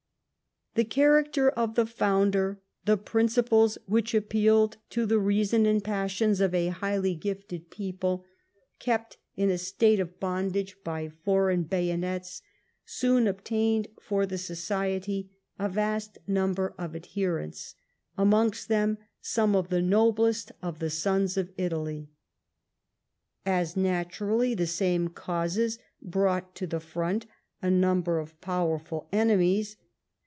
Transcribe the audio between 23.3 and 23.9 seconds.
As